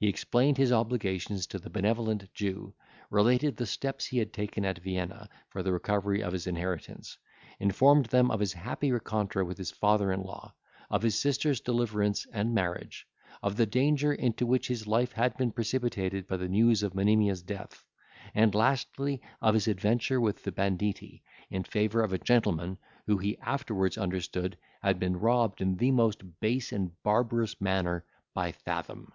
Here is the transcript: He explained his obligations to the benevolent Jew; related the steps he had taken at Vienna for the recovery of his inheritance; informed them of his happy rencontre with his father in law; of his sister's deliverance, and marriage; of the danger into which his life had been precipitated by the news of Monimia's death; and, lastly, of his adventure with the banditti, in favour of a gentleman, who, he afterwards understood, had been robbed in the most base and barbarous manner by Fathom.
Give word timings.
He 0.00 0.08
explained 0.08 0.56
his 0.56 0.72
obligations 0.72 1.46
to 1.48 1.58
the 1.58 1.68
benevolent 1.68 2.32
Jew; 2.32 2.72
related 3.10 3.54
the 3.58 3.66
steps 3.66 4.06
he 4.06 4.16
had 4.16 4.32
taken 4.32 4.64
at 4.64 4.78
Vienna 4.78 5.28
for 5.50 5.62
the 5.62 5.74
recovery 5.74 6.22
of 6.22 6.32
his 6.32 6.46
inheritance; 6.46 7.18
informed 7.60 8.06
them 8.06 8.30
of 8.30 8.40
his 8.40 8.54
happy 8.54 8.90
rencontre 8.90 9.44
with 9.44 9.58
his 9.58 9.70
father 9.70 10.10
in 10.10 10.22
law; 10.22 10.54
of 10.88 11.02
his 11.02 11.18
sister's 11.18 11.60
deliverance, 11.60 12.26
and 12.32 12.54
marriage; 12.54 13.06
of 13.42 13.56
the 13.56 13.66
danger 13.66 14.10
into 14.14 14.46
which 14.46 14.68
his 14.68 14.86
life 14.86 15.12
had 15.12 15.36
been 15.36 15.52
precipitated 15.52 16.26
by 16.26 16.38
the 16.38 16.48
news 16.48 16.82
of 16.82 16.94
Monimia's 16.94 17.42
death; 17.42 17.84
and, 18.34 18.54
lastly, 18.54 19.20
of 19.42 19.52
his 19.52 19.68
adventure 19.68 20.18
with 20.18 20.44
the 20.44 20.50
banditti, 20.50 21.22
in 21.50 21.62
favour 21.62 22.00
of 22.02 22.14
a 22.14 22.18
gentleman, 22.18 22.78
who, 23.06 23.18
he 23.18 23.36
afterwards 23.40 23.98
understood, 23.98 24.56
had 24.80 24.98
been 24.98 25.18
robbed 25.20 25.60
in 25.60 25.76
the 25.76 25.90
most 25.90 26.40
base 26.40 26.72
and 26.72 26.90
barbarous 27.02 27.60
manner 27.60 28.02
by 28.32 28.50
Fathom. 28.50 29.12